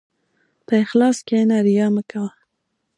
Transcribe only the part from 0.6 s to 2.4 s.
په اخلاص کښېنه، ریا مه کوه.